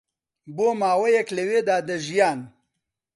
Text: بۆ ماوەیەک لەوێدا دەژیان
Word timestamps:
بۆ 0.55 0.67
ماوەیەک 0.81 1.27
لەوێدا 1.37 1.77
دەژیان 1.87 2.39